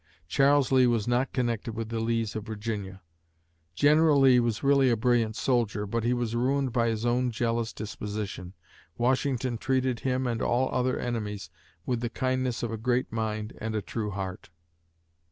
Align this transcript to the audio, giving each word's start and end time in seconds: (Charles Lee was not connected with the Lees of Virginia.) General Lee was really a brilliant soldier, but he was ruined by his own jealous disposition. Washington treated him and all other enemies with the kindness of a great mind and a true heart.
(Charles 0.27 0.71
Lee 0.71 0.87
was 0.87 1.07
not 1.07 1.31
connected 1.31 1.73
with 1.73 1.89
the 1.89 1.99
Lees 1.99 2.35
of 2.35 2.43
Virginia.) 2.47 3.03
General 3.75 4.19
Lee 4.19 4.39
was 4.39 4.63
really 4.63 4.89
a 4.89 4.97
brilliant 4.97 5.35
soldier, 5.35 5.85
but 5.85 6.03
he 6.03 6.11
was 6.11 6.35
ruined 6.35 6.73
by 6.73 6.87
his 6.87 7.05
own 7.05 7.29
jealous 7.29 7.71
disposition. 7.71 8.55
Washington 8.97 9.59
treated 9.59 9.99
him 9.99 10.25
and 10.25 10.41
all 10.41 10.73
other 10.73 10.97
enemies 10.97 11.51
with 11.85 12.01
the 12.01 12.09
kindness 12.09 12.63
of 12.63 12.71
a 12.71 12.77
great 12.77 13.11
mind 13.11 13.53
and 13.59 13.75
a 13.75 13.81
true 13.83 14.09
heart. 14.09 14.49